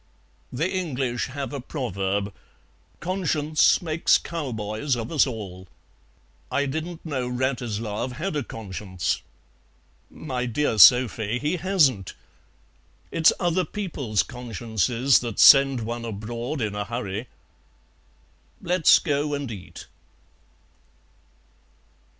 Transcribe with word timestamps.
"The 0.51 0.67
English 0.67 1.27
have 1.27 1.53
a 1.53 1.61
proverb, 1.61 2.33
'Conscience 3.01 3.83
makes 3.83 4.17
cowboys 4.17 4.95
of 4.95 5.11
us 5.11 5.27
all.'" 5.27 5.67
"I 6.51 6.65
didn't 6.65 7.05
know 7.05 7.29
Wratislav 7.29 8.13
had 8.13 8.35
a 8.35 8.41
conscience." 8.41 9.21
"My 10.09 10.47
dear 10.47 10.79
Sophie, 10.79 11.37
he 11.37 11.57
hasn't. 11.57 12.15
It's 13.11 13.31
other 13.39 13.63
people's 13.63 14.23
consciences 14.23 15.19
that 15.19 15.37
send 15.37 15.81
one 15.81 16.03
abroad 16.03 16.61
in 16.61 16.73
a 16.73 16.85
hurry. 16.85 17.27
Let's 18.59 18.97
go 18.97 19.35
and 19.35 19.51
eat." 19.51 19.85